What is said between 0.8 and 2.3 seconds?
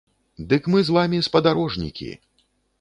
з вамі спадарожнікі!